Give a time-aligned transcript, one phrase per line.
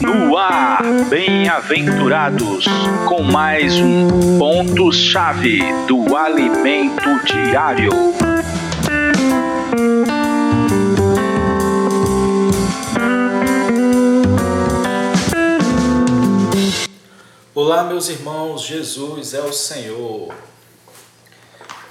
[0.00, 2.64] No ar, bem-aventurados,
[3.08, 7.90] com mais um ponto-chave do alimento diário.
[17.52, 20.32] Olá, meus irmãos, Jesus é o Senhor.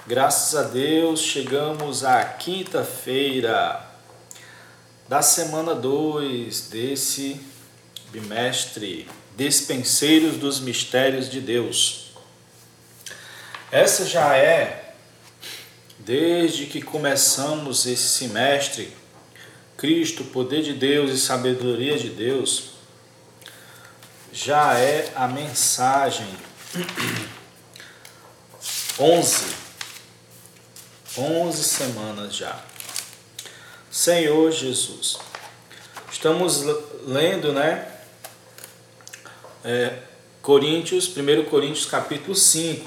[0.06, 3.93] Graças a Deus, chegamos à quinta-feira
[5.08, 7.40] da semana 2 desse
[8.10, 12.12] bimestre Despenseiros dos Mistérios de Deus.
[13.70, 14.94] Essa já é,
[15.98, 18.96] desde que começamos esse semestre,
[19.76, 22.70] Cristo, poder de Deus e sabedoria de Deus,
[24.32, 26.28] já é a mensagem
[28.98, 29.44] 11.
[31.16, 32.73] 11 semanas já.
[34.04, 35.16] Senhor Jesus.
[36.12, 36.62] Estamos
[37.06, 37.88] lendo, né?
[39.64, 39.94] É,
[40.42, 42.86] Coríntios, 1 Coríntios capítulo 5.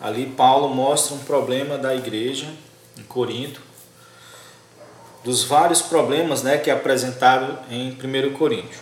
[0.00, 2.52] Ali Paulo mostra um problema da igreja
[2.98, 3.60] em Corinto,
[5.22, 8.80] dos vários problemas né, que é apresentado em 1 Coríntios.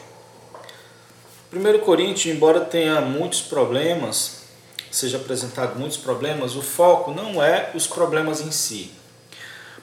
[1.53, 4.45] 1 Coríntios, embora tenha muitos problemas,
[4.91, 9.04] seja apresentado muitos problemas, o foco não é os problemas em si,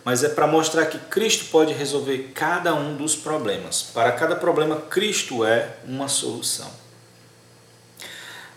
[0.04, 3.84] mas é para mostrar que Cristo pode resolver cada um dos problemas.
[3.94, 6.72] Para cada problema, Cristo é uma solução.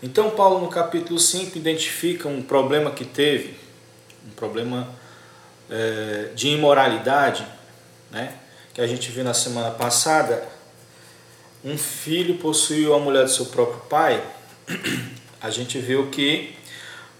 [0.02, 3.58] Então, Paulo, no capítulo 5, identifica um problema que teve,
[4.26, 4.88] um problema
[5.70, 7.46] é, de imoralidade,
[8.10, 8.34] né,
[8.72, 10.46] que a gente viu na semana passada,
[11.64, 14.22] um filho possuiu a mulher do seu próprio pai,
[15.40, 16.54] a gente viu que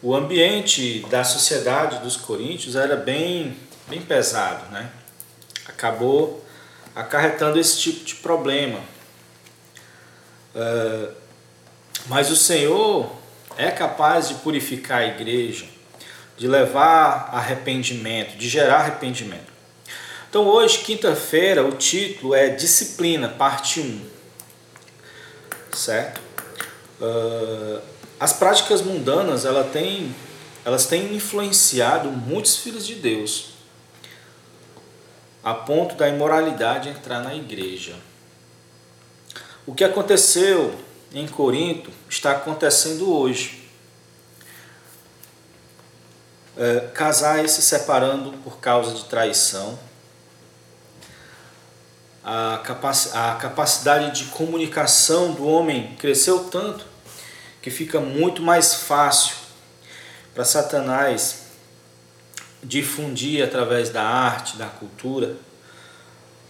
[0.03, 3.56] o ambiente da sociedade dos coríntios era bem,
[3.89, 4.91] bem pesado, né?
[5.67, 6.45] Acabou
[6.95, 8.81] acarretando esse tipo de problema.
[10.55, 11.13] Uh,
[12.06, 13.11] mas o Senhor
[13.56, 15.67] é capaz de purificar a igreja,
[16.37, 19.53] de levar arrependimento, de gerar arrependimento.
[20.28, 24.15] Então hoje, quinta-feira, o título é Disciplina, parte 1
[25.77, 26.21] certo?
[27.00, 27.81] Uh,
[28.19, 30.15] as práticas mundanas ela tem,
[30.65, 33.53] elas têm influenciado muitos filhos de Deus
[35.44, 37.94] a ponto da imoralidade entrar na igreja.
[39.66, 40.75] O que aconteceu
[41.12, 43.69] em Corinto está acontecendo hoje.
[46.56, 49.78] É, casais se separando por causa de traição
[52.25, 56.87] a, capac a capacidade de comunicação do homem cresceu tanto
[57.61, 59.34] que fica muito mais fácil
[60.34, 61.44] para Satanás
[62.64, 65.36] difundir através da arte, da cultura,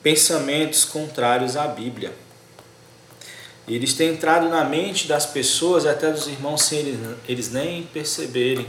[0.03, 2.13] pensamentos contrários à Bíblia.
[3.67, 8.69] Eles têm entrado na mente das pessoas, até dos irmãos, sem eles, nem perceberem.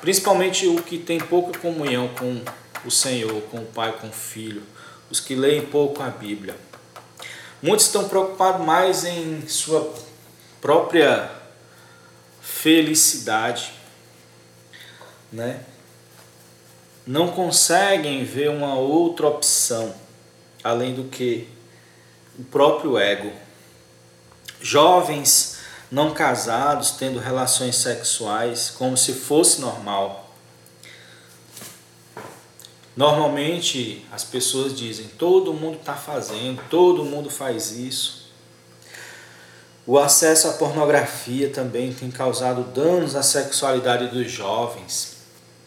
[0.00, 2.40] Principalmente o que tem pouca comunhão com
[2.84, 4.62] o Senhor, com o Pai, com o Filho,
[5.10, 6.56] os que leem pouco a Bíblia.
[7.60, 9.92] Muitos estão preocupados mais em sua
[10.60, 11.30] própria
[12.40, 13.72] felicidade,
[15.32, 15.60] né?
[17.06, 19.94] Não conseguem ver uma outra opção
[20.62, 21.48] além do que
[22.38, 23.32] o próprio ego.
[24.60, 25.58] Jovens
[25.90, 30.22] não casados tendo relações sexuais como se fosse normal
[32.96, 38.30] Normalmente as pessoas dizem: todo mundo está fazendo, todo mundo faz isso.
[39.86, 45.21] O acesso à pornografia também tem causado danos à sexualidade dos jovens.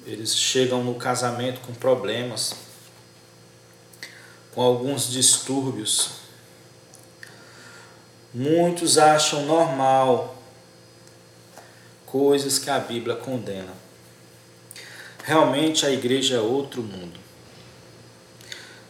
[0.05, 2.53] Eles chegam no casamento com problemas,
[4.53, 6.11] com alguns distúrbios.
[8.31, 10.35] Muitos acham normal
[12.05, 13.73] coisas que a Bíblia condena.
[15.23, 17.19] Realmente a igreja é outro mundo.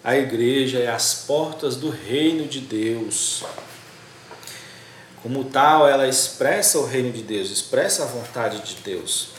[0.03, 3.44] A igreja é as portas do reino de Deus.
[5.23, 9.34] Como tal, ela expressa o reino de Deus, expressa a vontade de Deus.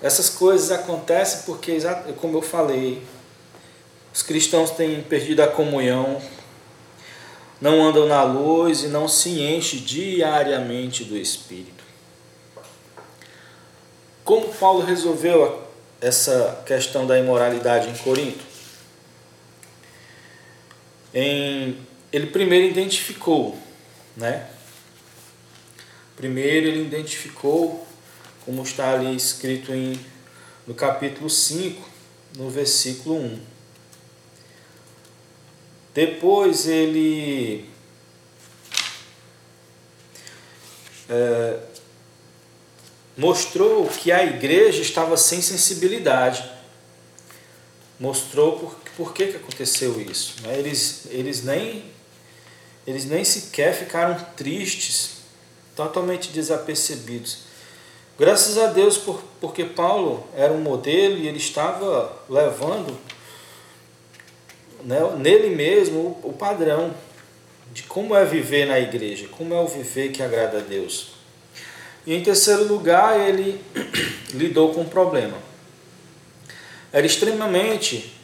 [0.00, 1.78] Essas coisas acontecem porque,
[2.20, 3.02] como eu falei,
[4.14, 6.22] os cristãos têm perdido a comunhão,
[7.60, 11.82] não andam na luz e não se enchem diariamente do Espírito.
[14.24, 15.66] Como Paulo resolveu
[16.00, 18.44] essa questão da imoralidade em Corinto?
[21.12, 21.78] Em,
[22.12, 23.58] ele primeiro identificou,
[24.16, 24.46] né?
[26.14, 27.87] Primeiro ele identificou,
[28.48, 30.00] como está ali escrito em,
[30.66, 31.86] no capítulo 5,
[32.38, 33.40] no versículo 1.
[35.92, 37.68] Depois ele
[41.10, 41.58] é,
[43.18, 46.50] mostrou que a igreja estava sem sensibilidade.
[48.00, 50.36] Mostrou por, por que, que aconteceu isso.
[50.40, 50.58] Né?
[50.58, 51.84] Eles, eles, nem,
[52.86, 55.18] eles nem sequer ficaram tristes,
[55.76, 57.47] totalmente desapercebidos.
[58.18, 62.98] Graças a Deus, por, porque Paulo era um modelo e ele estava levando
[64.82, 66.92] né, nele mesmo o, o padrão
[67.72, 71.12] de como é viver na igreja, como é o viver que agrada a Deus.
[72.04, 73.62] E em terceiro lugar, ele
[74.34, 75.36] lidou com um problema.
[76.90, 78.18] Era extremamente,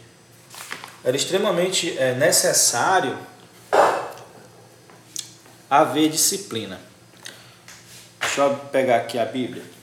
[1.05, 3.17] era extremamente é, necessário
[5.71, 6.81] haver disciplina.
[8.21, 9.74] Deixa eu pegar aqui a Bíblia.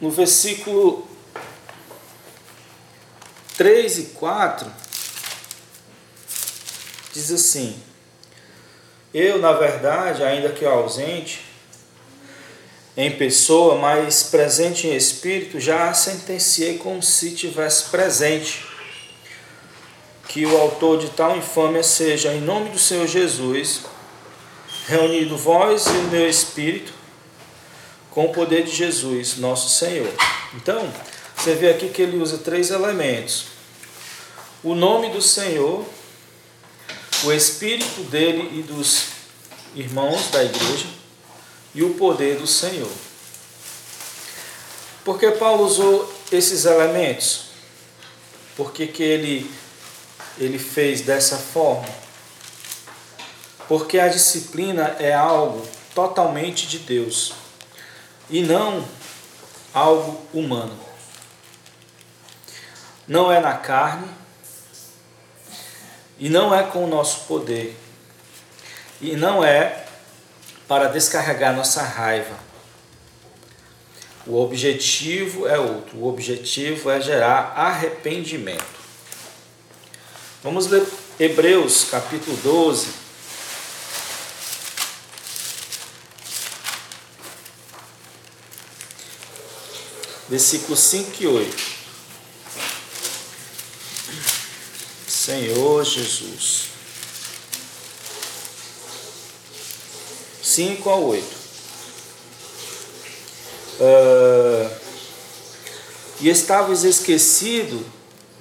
[0.00, 1.06] No versículo
[3.56, 4.70] 3 e 4,
[7.14, 7.82] diz assim:
[9.14, 11.46] Eu, na verdade, ainda que ausente
[12.96, 18.64] em pessoa, mas presente em espírito, já sentenciei como se tivesse presente
[20.28, 23.82] que o autor de tal infâmia seja, em nome do Senhor Jesus,
[24.86, 26.92] reunido vós e o meu espírito,
[28.16, 30.10] com o poder de Jesus, nosso Senhor.
[30.54, 30.90] Então,
[31.36, 33.48] você vê aqui que ele usa três elementos:
[34.64, 35.84] o nome do Senhor,
[37.24, 39.08] o espírito dele e dos
[39.74, 40.86] irmãos da igreja
[41.74, 42.90] e o poder do Senhor.
[45.04, 47.48] Por que Paulo usou esses elementos?
[48.56, 49.50] Por que, que ele,
[50.38, 51.86] ele fez dessa forma?
[53.68, 57.34] Porque a disciplina é algo totalmente de Deus
[58.28, 58.84] e não
[59.72, 60.86] algo humano
[63.06, 64.08] não é na carne
[66.18, 67.76] e não é com o nosso poder
[69.00, 69.84] e não é
[70.66, 72.34] para descarregar nossa raiva.
[74.26, 78.64] O objetivo é outro, o objetivo é gerar arrependimento.
[80.42, 80.84] Vamos ler
[81.20, 83.05] Hebreus capítulo 12.
[90.28, 91.56] Versículos 5 e 8.
[95.06, 96.66] Senhor Jesus.
[100.42, 101.36] 5 a 8.
[103.78, 104.70] Uh,
[106.20, 107.84] e estavas esquecido,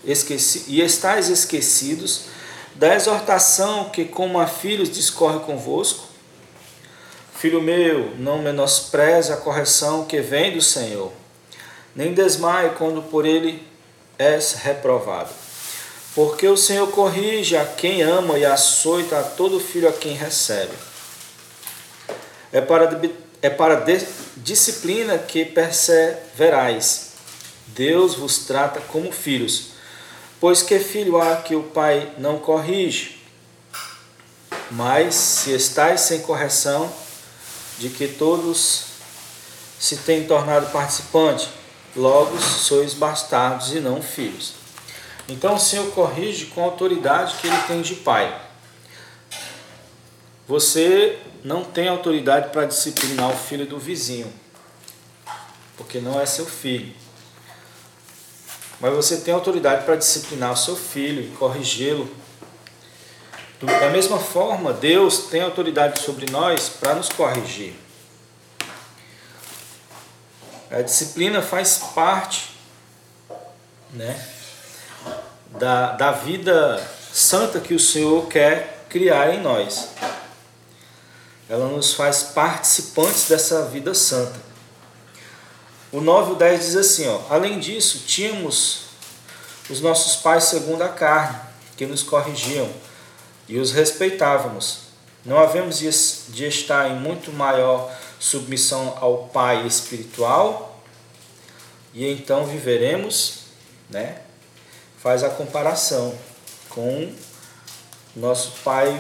[0.06, 2.26] esqueci, e estáis esquecidos
[2.76, 6.06] da exortação que como a filhos discorre convosco.
[7.38, 11.12] Filho meu, não menospreze a correção que vem do Senhor,
[11.96, 13.66] nem desmaie quando por ele
[14.18, 15.30] és reprovado
[16.16, 20.72] porque o Senhor corrige a quem ama e açoita a todo filho a quem recebe.
[22.54, 23.02] É para,
[23.42, 23.86] é para
[24.38, 27.12] disciplina que perseverais.
[27.68, 29.72] Deus vos trata como filhos.
[30.40, 33.22] Pois que filho há que o pai não corrige?
[34.72, 36.92] Mas se estáis sem correção,
[37.78, 38.86] de que todos
[39.78, 41.50] se têm tornado participantes,
[41.96, 44.54] logo sois bastardos e não filhos.
[45.28, 48.42] Então o Senhor corrige com a autoridade que ele tem de pai.
[50.48, 54.32] Você não tem autoridade para disciplinar o filho do vizinho,
[55.78, 56.94] porque não é seu filho.
[58.80, 62.08] Mas você tem autoridade para disciplinar o seu filho e corrigi-lo.
[63.62, 67.74] Da mesma forma, Deus tem autoridade sobre nós para nos corrigir.
[70.72, 72.56] A disciplina faz parte,
[73.94, 74.20] né?
[75.58, 79.90] da, da vida santa que o Senhor quer criar em nós.
[81.50, 84.40] Ela nos faz participantes dessa vida santa.
[85.92, 88.86] O 9 e o 10 diz assim: ó, Além disso, tínhamos
[89.70, 91.40] os nossos pais segundo a carne,
[91.78, 92.70] que nos corrigiam
[93.48, 94.86] e os respeitávamos.
[95.24, 97.92] Não havemos de estar em muito maior
[98.26, 100.82] submissão ao Pai espiritual,
[101.94, 103.42] e então viveremos,
[103.88, 104.22] né?
[104.98, 106.18] faz a comparação
[106.68, 107.14] com
[108.16, 109.00] nosso pai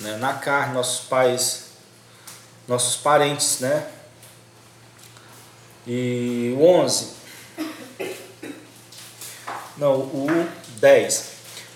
[0.00, 1.66] né, na carne, nossos pais,
[2.66, 3.86] nossos parentes, né?
[5.86, 7.10] E o 11.
[9.76, 10.26] Não, o
[10.78, 11.26] 10.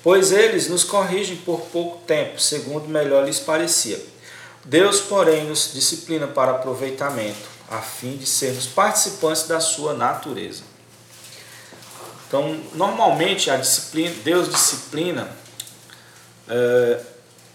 [0.02, 4.15] Pois eles nos corrigem por pouco tempo, segundo melhor lhes parecia.
[4.66, 10.64] Deus, porém, nos disciplina para aproveitamento, a fim de sermos participantes da sua natureza.
[12.26, 15.30] Então, normalmente a disciplina, Deus disciplina.
[16.48, 17.00] É,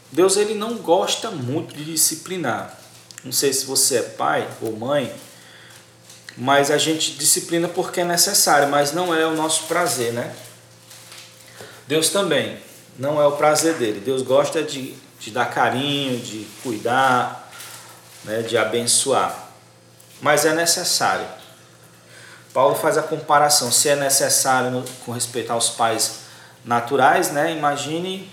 [0.09, 2.79] Deus ele não gosta muito de disciplinar.
[3.25, 5.13] Não sei se você é pai ou mãe,
[6.37, 10.33] mas a gente disciplina porque é necessário, mas não é o nosso prazer, né?
[11.87, 12.57] Deus também
[12.97, 13.99] não é o prazer dele.
[13.99, 17.49] Deus gosta de, de dar carinho, de cuidar,
[18.23, 19.49] né, de abençoar,
[20.19, 21.25] mas é necessário.
[22.51, 26.21] Paulo faz a comparação, se é necessário com respeito aos pais
[26.65, 28.29] naturais, né, imagine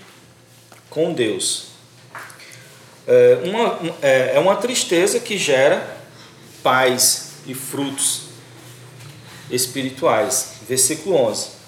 [0.89, 1.67] com Deus.
[3.07, 5.97] É uma, é, é uma tristeza que gera
[6.61, 8.23] paz e frutos
[9.49, 10.53] espirituais.
[10.67, 11.59] Versículo 11.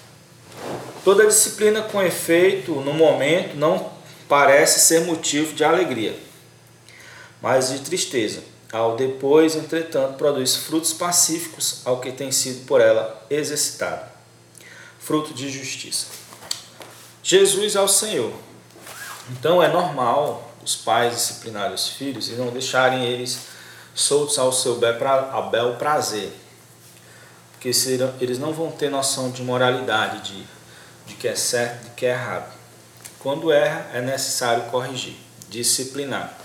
[1.04, 3.91] Toda disciplina com efeito no momento não
[4.32, 6.18] parece ser motivo de alegria,
[7.42, 8.42] mas de tristeza.
[8.72, 14.10] Ao depois, entretanto, produz frutos pacíficos ao que tem sido por ela exercitado.
[14.98, 16.06] Fruto de justiça.
[17.22, 18.32] Jesus é o Senhor.
[19.32, 23.38] Então é normal os pais disciplinarem os filhos e não deixarem eles
[23.94, 26.32] soltos ao seu bel prazer.
[27.52, 27.70] Porque
[28.18, 30.46] eles não vão ter noção de moralidade, de,
[31.04, 32.61] de que é certo, de que é errado.
[33.22, 35.14] Quando erra, é necessário corrigir,
[35.48, 36.36] disciplinar.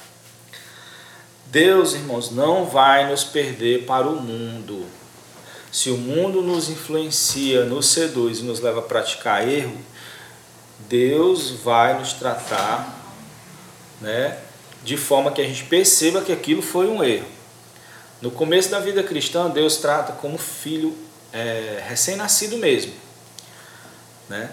[1.48, 4.86] Deus, irmãos, não vai nos perder para o mundo.
[5.72, 9.78] Se o mundo nos influencia, nos seduz e nos leva a praticar erro,
[10.88, 12.96] Deus vai nos tratar
[14.00, 14.38] né,
[14.84, 17.28] de forma que a gente perceba que aquilo foi um erro.
[18.22, 20.96] No começo da vida cristã, Deus trata como filho
[21.34, 22.94] é, recém-nascido mesmo.
[24.30, 24.52] Né?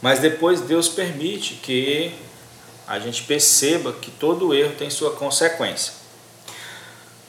[0.00, 2.14] Mas depois Deus permite que
[2.86, 5.92] a gente perceba que todo erro tem sua consequência.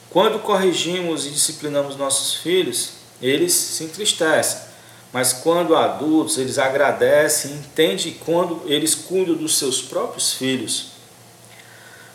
[0.09, 4.67] Quando corrigimos e disciplinamos nossos filhos, eles se entristecem.
[5.11, 10.97] Mas quando adultos, eles agradecem, entendem quando eles cuidam dos seus próprios filhos.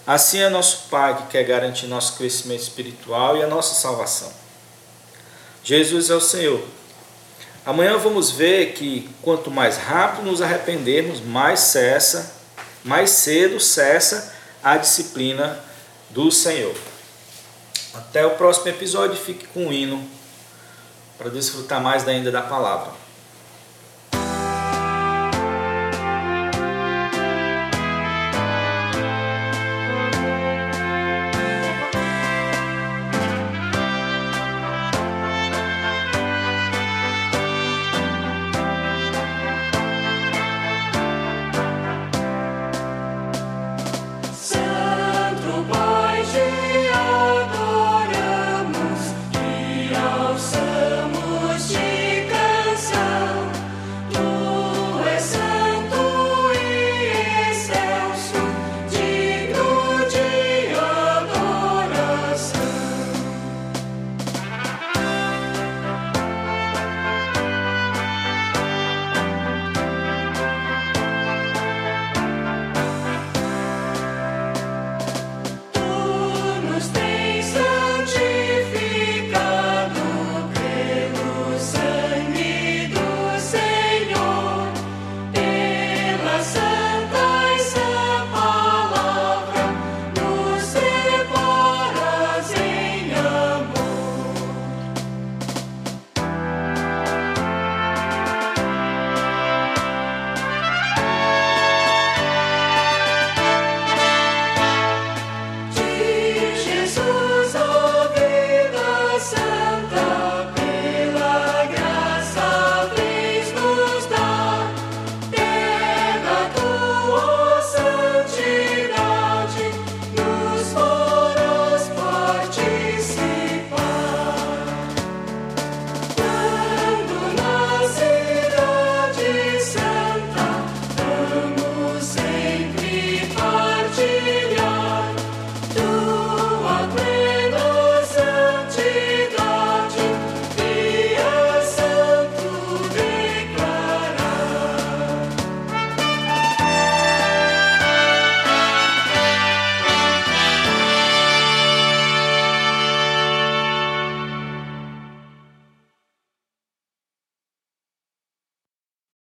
[0.07, 4.33] Assim é nosso Pai que quer garantir nosso crescimento espiritual e a nossa salvação.
[5.65, 6.63] Jesus é o Senhor.
[7.65, 12.35] Amanhã vamos ver que quanto mais rápido nos arrependermos, mais cessa,
[12.83, 15.61] mais cedo cessa a disciplina
[16.11, 16.75] do Senhor.
[17.95, 20.05] Até o próximo episódio, fique com o hino
[21.17, 22.91] para desfrutar mais ainda da palavra.